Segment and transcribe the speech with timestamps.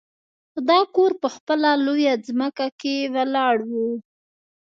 [0.69, 3.71] دا کور په خپله لویه ځمکه کې ولاړ و